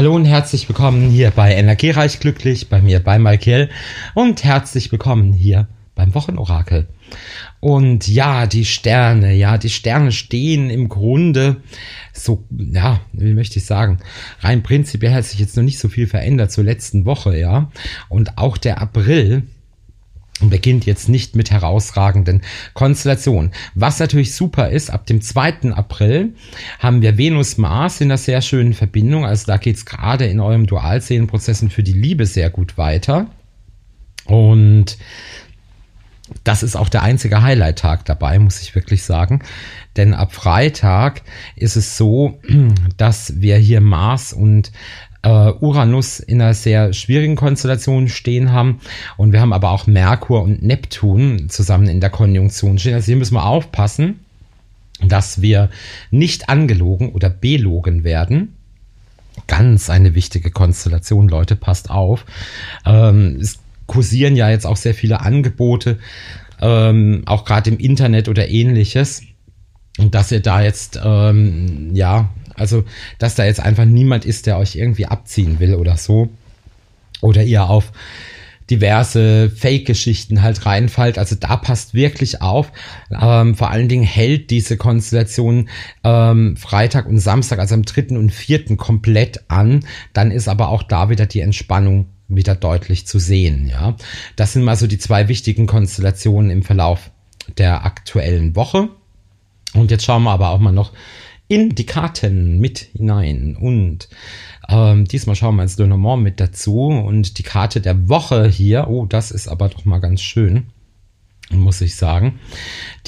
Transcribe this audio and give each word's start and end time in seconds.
Hallo 0.00 0.14
und 0.16 0.24
herzlich 0.24 0.66
willkommen 0.66 1.10
hier 1.10 1.30
bei 1.30 1.54
Energiereich 1.54 2.20
Glücklich, 2.20 2.70
bei 2.70 2.80
mir 2.80 3.00
bei 3.00 3.18
Michael 3.18 3.68
und 4.14 4.42
herzlich 4.44 4.90
willkommen 4.90 5.34
hier 5.34 5.68
beim 5.94 6.14
Wochenorakel. 6.14 6.88
Und 7.60 8.08
ja, 8.08 8.46
die 8.46 8.64
Sterne, 8.64 9.34
ja, 9.34 9.58
die 9.58 9.68
Sterne 9.68 10.10
stehen 10.10 10.70
im 10.70 10.88
Grunde 10.88 11.58
so, 12.14 12.46
ja, 12.50 13.02
wie 13.12 13.34
möchte 13.34 13.58
ich 13.58 13.66
sagen, 13.66 13.98
rein 14.40 14.62
prinzipiell 14.62 15.12
hat 15.12 15.26
sich 15.26 15.38
jetzt 15.38 15.58
noch 15.58 15.64
nicht 15.64 15.78
so 15.78 15.90
viel 15.90 16.06
verändert 16.06 16.50
zur 16.50 16.64
letzten 16.64 17.04
Woche, 17.04 17.38
ja. 17.38 17.70
Und 18.08 18.38
auch 18.38 18.56
der 18.56 18.80
April, 18.80 19.42
beginnt 20.48 20.86
jetzt 20.86 21.08
nicht 21.08 21.36
mit 21.36 21.50
herausragenden 21.50 22.40
Konstellationen. 22.72 23.50
Was 23.74 23.98
natürlich 23.98 24.34
super 24.34 24.70
ist, 24.70 24.90
ab 24.90 25.06
dem 25.06 25.20
2. 25.20 25.72
April 25.72 26.34
haben 26.78 27.02
wir 27.02 27.18
Venus-Mars 27.18 28.00
in 28.00 28.08
einer 28.08 28.18
sehr 28.18 28.40
schönen 28.40 28.72
Verbindung. 28.72 29.26
Also 29.26 29.46
da 29.46 29.58
geht 29.58 29.76
es 29.76 29.84
gerade 29.84 30.24
in 30.26 30.40
eurem 30.40 30.66
Dualseelenprozessen 30.66 31.68
für 31.68 31.82
die 31.82 31.92
Liebe 31.92 32.24
sehr 32.24 32.48
gut 32.48 32.78
weiter. 32.78 33.26
Und 34.24 34.96
das 36.44 36.62
ist 36.62 36.76
auch 36.76 36.88
der 36.88 37.02
einzige 37.02 37.42
Highlight-Tag 37.42 38.04
dabei, 38.04 38.38
muss 38.38 38.62
ich 38.62 38.74
wirklich 38.74 39.02
sagen. 39.02 39.42
Denn 39.96 40.14
ab 40.14 40.32
Freitag 40.32 41.22
ist 41.56 41.76
es 41.76 41.96
so, 41.96 42.38
dass 42.96 43.40
wir 43.40 43.56
hier 43.56 43.80
Mars 43.80 44.32
und 44.32 44.70
äh, 45.22 45.52
Uranus 45.60 46.20
in 46.20 46.40
einer 46.40 46.54
sehr 46.54 46.92
schwierigen 46.92 47.36
Konstellation 47.36 48.08
stehen 48.08 48.52
haben. 48.52 48.80
Und 49.16 49.32
wir 49.32 49.40
haben 49.40 49.52
aber 49.52 49.70
auch 49.70 49.86
Merkur 49.86 50.42
und 50.42 50.62
Neptun 50.62 51.48
zusammen 51.48 51.88
in 51.88 52.00
der 52.00 52.10
Konjunktion 52.10 52.78
stehen. 52.78 52.94
Also 52.94 53.06
hier 53.06 53.16
müssen 53.16 53.34
wir 53.34 53.44
aufpassen, 53.44 54.20
dass 55.02 55.42
wir 55.42 55.70
nicht 56.10 56.48
angelogen 56.48 57.10
oder 57.10 57.30
belogen 57.30 58.04
werden. 58.04 58.56
Ganz 59.46 59.90
eine 59.90 60.14
wichtige 60.14 60.50
Konstellation, 60.50 61.28
Leute, 61.28 61.56
passt 61.56 61.90
auf. 61.90 62.24
Ähm, 62.84 63.38
es 63.40 63.58
kursieren 63.86 64.36
ja 64.36 64.50
jetzt 64.50 64.66
auch 64.66 64.76
sehr 64.76 64.94
viele 64.94 65.20
Angebote, 65.20 65.98
ähm, 66.60 67.22
auch 67.26 67.44
gerade 67.44 67.70
im 67.70 67.78
Internet 67.78 68.28
oder 68.28 68.48
ähnliches. 68.48 69.22
Und 69.98 70.14
dass 70.14 70.32
ihr 70.32 70.40
da 70.40 70.62
jetzt, 70.62 71.00
ähm, 71.02 71.94
ja, 71.94 72.30
also, 72.60 72.84
dass 73.18 73.34
da 73.34 73.44
jetzt 73.44 73.60
einfach 73.60 73.84
niemand 73.84 74.24
ist, 74.24 74.46
der 74.46 74.58
euch 74.58 74.76
irgendwie 74.76 75.06
abziehen 75.06 75.58
will 75.60 75.74
oder 75.74 75.96
so. 75.96 76.28
Oder 77.20 77.42
ihr 77.42 77.68
auf 77.68 77.92
diverse 78.70 79.50
Fake-Geschichten 79.50 80.42
halt 80.42 80.64
reinfallt. 80.64 81.18
Also 81.18 81.34
da 81.34 81.56
passt 81.56 81.92
wirklich 81.92 82.40
auf. 82.40 82.70
Ähm, 83.10 83.56
vor 83.56 83.70
allen 83.70 83.88
Dingen 83.88 84.04
hält 84.04 84.50
diese 84.50 84.76
Konstellation 84.76 85.68
ähm, 86.04 86.56
Freitag 86.56 87.06
und 87.06 87.18
Samstag, 87.18 87.58
also 87.58 87.74
am 87.74 87.82
dritten 87.82 88.16
und 88.16 88.30
vierten 88.30 88.76
komplett 88.76 89.44
an. 89.48 89.84
Dann 90.12 90.30
ist 90.30 90.48
aber 90.48 90.68
auch 90.68 90.84
da 90.84 91.10
wieder 91.10 91.26
die 91.26 91.40
Entspannung 91.40 92.06
wieder 92.28 92.54
deutlich 92.54 93.06
zu 93.06 93.18
sehen. 93.18 93.68
Ja, 93.68 93.96
das 94.36 94.52
sind 94.52 94.62
mal 94.62 94.76
so 94.76 94.86
die 94.86 94.98
zwei 94.98 95.26
wichtigen 95.26 95.66
Konstellationen 95.66 96.50
im 96.50 96.62
Verlauf 96.62 97.10
der 97.58 97.84
aktuellen 97.84 98.54
Woche. 98.54 98.88
Und 99.74 99.90
jetzt 99.90 100.04
schauen 100.04 100.22
wir 100.22 100.30
aber 100.30 100.50
auch 100.50 100.60
mal 100.60 100.72
noch 100.72 100.92
in 101.50 101.74
die 101.74 101.84
Karten 101.84 102.60
mit 102.60 102.78
hinein. 102.78 103.56
Und 103.56 104.08
ähm, 104.68 105.04
diesmal 105.04 105.34
schauen 105.34 105.56
wir 105.56 105.64
ins 105.64 105.76
Lenormand 105.76 106.22
mit 106.22 106.38
dazu. 106.38 106.86
Und 106.86 107.38
die 107.38 107.42
Karte 107.42 107.80
der 107.80 108.08
Woche 108.08 108.46
hier, 108.46 108.86
oh, 108.88 109.04
das 109.04 109.32
ist 109.32 109.48
aber 109.48 109.68
doch 109.68 109.84
mal 109.84 109.98
ganz 109.98 110.22
schön 110.22 110.68
muss 111.52 111.80
ich 111.80 111.96
sagen. 111.96 112.38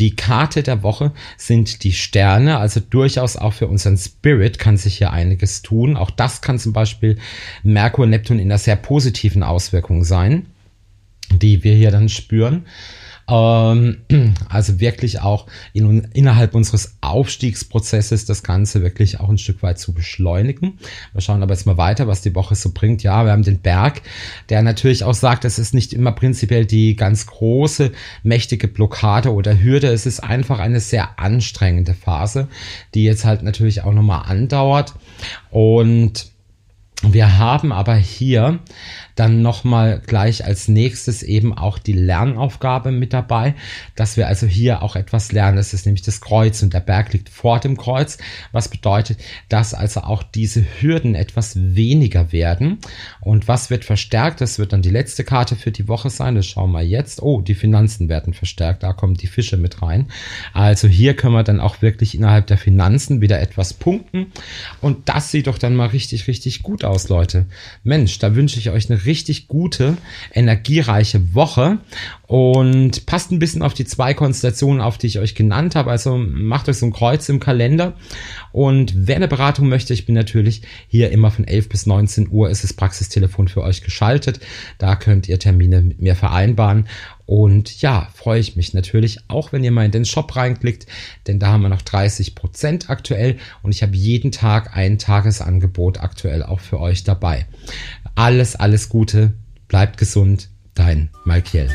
Die 0.00 0.16
Karte 0.16 0.64
der 0.64 0.82
Woche 0.82 1.12
sind 1.36 1.84
die 1.84 1.92
Sterne, 1.92 2.58
also 2.58 2.80
durchaus 2.80 3.36
auch 3.36 3.52
für 3.52 3.68
unseren 3.68 3.96
Spirit 3.96 4.58
kann 4.58 4.76
sich 4.76 4.98
hier 4.98 5.12
einiges 5.12 5.62
tun. 5.62 5.96
Auch 5.96 6.10
das 6.10 6.40
kann 6.40 6.58
zum 6.58 6.72
Beispiel 6.72 7.18
Merkur, 7.62 8.04
Neptun 8.04 8.40
in 8.40 8.50
einer 8.50 8.58
sehr 8.58 8.74
positiven 8.74 9.44
Auswirkung 9.44 10.02
sein, 10.02 10.46
die 11.30 11.62
wir 11.62 11.76
hier 11.76 11.92
dann 11.92 12.08
spüren. 12.08 12.66
Ähm, 13.28 13.98
also 14.48 14.80
wirklich 14.80 15.20
auch 15.20 15.46
in, 15.72 16.08
innerhalb 16.12 16.54
unseres 16.54 16.96
Aufstiegsprozesses 17.00 18.24
das 18.24 18.42
Ganze 18.42 18.82
wirklich 18.82 19.20
auch 19.20 19.28
ein 19.28 19.38
Stück 19.38 19.62
weit 19.62 19.78
zu 19.78 19.92
beschleunigen. 19.92 20.78
Wir 21.12 21.20
schauen 21.20 21.42
aber 21.42 21.54
jetzt 21.54 21.66
mal 21.66 21.76
weiter, 21.76 22.06
was 22.06 22.22
die 22.22 22.34
Woche 22.34 22.54
so 22.54 22.70
bringt. 22.72 23.02
Ja, 23.02 23.24
wir 23.24 23.32
haben 23.32 23.42
den 23.42 23.60
Berg, 23.60 24.02
der 24.48 24.62
natürlich 24.62 25.04
auch 25.04 25.14
sagt, 25.14 25.44
es 25.44 25.58
ist 25.58 25.74
nicht 25.74 25.92
immer 25.92 26.12
prinzipiell 26.12 26.66
die 26.66 26.96
ganz 26.96 27.26
große, 27.26 27.92
mächtige 28.22 28.68
Blockade 28.68 29.32
oder 29.32 29.62
Hürde. 29.62 29.88
Es 29.88 30.06
ist 30.06 30.20
einfach 30.20 30.58
eine 30.58 30.80
sehr 30.80 31.18
anstrengende 31.18 31.94
Phase, 31.94 32.48
die 32.94 33.04
jetzt 33.04 33.24
halt 33.24 33.42
natürlich 33.42 33.82
auch 33.82 33.92
nochmal 33.92 34.24
andauert. 34.26 34.94
Und 35.50 36.31
wir 37.02 37.38
haben 37.38 37.72
aber 37.72 37.94
hier 37.94 38.60
dann 39.14 39.42
nochmal 39.42 40.00
gleich 40.06 40.44
als 40.44 40.68
nächstes 40.68 41.22
eben 41.22 41.56
auch 41.56 41.78
die 41.78 41.92
Lernaufgabe 41.92 42.92
mit 42.92 43.12
dabei, 43.12 43.54
dass 43.94 44.16
wir 44.16 44.26
also 44.26 44.46
hier 44.46 44.82
auch 44.82 44.96
etwas 44.96 45.32
lernen. 45.32 45.56
Das 45.56 45.74
ist 45.74 45.84
nämlich 45.84 46.02
das 46.02 46.20
Kreuz 46.20 46.62
und 46.62 46.72
der 46.72 46.80
Berg 46.80 47.12
liegt 47.12 47.28
vor 47.28 47.60
dem 47.60 47.76
Kreuz, 47.76 48.18
was 48.52 48.68
bedeutet, 48.68 49.18
dass 49.48 49.74
also 49.74 50.00
auch 50.00 50.22
diese 50.22 50.64
Hürden 50.80 51.14
etwas 51.14 51.56
weniger 51.56 52.32
werden. 52.32 52.78
Und 53.20 53.48
was 53.48 53.68
wird 53.68 53.84
verstärkt? 53.84 54.40
Das 54.40 54.58
wird 54.58 54.72
dann 54.72 54.82
die 54.82 54.90
letzte 54.90 55.24
Karte 55.24 55.56
für 55.56 55.72
die 55.72 55.88
Woche 55.88 56.10
sein. 56.10 56.34
Das 56.34 56.46
schauen 56.46 56.72
wir 56.72 56.82
jetzt. 56.82 57.22
Oh, 57.22 57.40
die 57.40 57.54
Finanzen 57.54 58.08
werden 58.08 58.32
verstärkt. 58.32 58.82
Da 58.82 58.92
kommen 58.92 59.14
die 59.14 59.26
Fische 59.26 59.56
mit 59.56 59.82
rein. 59.82 60.06
Also 60.52 60.88
hier 60.88 61.14
können 61.14 61.34
wir 61.34 61.42
dann 61.42 61.60
auch 61.60 61.82
wirklich 61.82 62.14
innerhalb 62.14 62.46
der 62.46 62.58
Finanzen 62.58 63.20
wieder 63.20 63.40
etwas 63.40 63.74
punkten. 63.74 64.32
Und 64.80 65.08
das 65.08 65.30
sieht 65.30 65.48
doch 65.48 65.58
dann 65.58 65.76
mal 65.76 65.88
richtig, 65.88 66.28
richtig 66.28 66.62
gut 66.62 66.84
aus, 66.92 67.08
Leute. 67.08 67.46
Mensch, 67.84 68.18
da 68.18 68.34
wünsche 68.34 68.58
ich 68.58 68.70
euch 68.70 68.90
eine 68.90 69.06
richtig 69.06 69.48
gute, 69.48 69.96
energiereiche 70.32 71.34
Woche 71.34 71.78
und 72.26 73.06
passt 73.06 73.32
ein 73.32 73.38
bisschen 73.38 73.62
auf 73.62 73.72
die 73.72 73.86
zwei 73.86 74.12
Konstellationen 74.12 74.82
auf, 74.82 74.98
die 74.98 75.06
ich 75.06 75.18
euch 75.18 75.34
genannt 75.34 75.74
habe. 75.74 75.90
Also 75.90 76.18
macht 76.18 76.68
euch 76.68 76.76
so 76.76 76.86
ein 76.86 76.92
Kreuz 76.92 77.28
im 77.30 77.40
Kalender 77.40 77.94
und 78.52 78.92
wer 78.94 79.16
eine 79.16 79.28
Beratung 79.28 79.68
möchte, 79.68 79.94
ich 79.94 80.04
bin 80.04 80.14
natürlich 80.14 80.62
hier 80.86 81.10
immer 81.10 81.30
von 81.30 81.46
11 81.46 81.70
bis 81.70 81.86
19 81.86 82.28
Uhr 82.30 82.50
ist 82.50 82.62
das 82.62 82.74
Praxistelefon 82.74 83.48
für 83.48 83.62
euch 83.62 83.82
geschaltet. 83.82 84.40
Da 84.76 84.94
könnt 84.94 85.28
ihr 85.28 85.38
Termine 85.38 85.80
mit 85.80 86.00
mir 86.00 86.14
vereinbaren 86.14 86.86
und 87.32 87.80
ja, 87.80 88.08
freue 88.12 88.40
ich 88.40 88.56
mich 88.56 88.74
natürlich 88.74 89.20
auch, 89.28 89.54
wenn 89.54 89.64
ihr 89.64 89.70
mal 89.70 89.86
in 89.86 89.90
den 89.90 90.04
Shop 90.04 90.36
reinklickt, 90.36 90.86
denn 91.26 91.38
da 91.38 91.46
haben 91.46 91.62
wir 91.62 91.70
noch 91.70 91.80
30 91.80 92.34
Prozent 92.34 92.90
aktuell 92.90 93.38
und 93.62 93.70
ich 93.70 93.82
habe 93.82 93.96
jeden 93.96 94.32
Tag 94.32 94.76
ein 94.76 94.98
Tagesangebot 94.98 95.98
aktuell 96.00 96.42
auch 96.42 96.60
für 96.60 96.78
euch 96.78 97.04
dabei. 97.04 97.46
Alles, 98.14 98.54
alles 98.54 98.90
Gute, 98.90 99.32
bleibt 99.66 99.96
gesund, 99.96 100.50
dein 100.74 101.08
Malkiel. 101.24 101.70